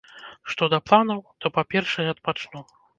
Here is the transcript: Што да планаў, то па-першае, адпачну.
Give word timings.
Што 0.53 0.69
да 0.75 0.79
планаў, 0.87 1.23
то 1.41 1.55
па-першае, 1.61 2.11
адпачну. 2.19 2.69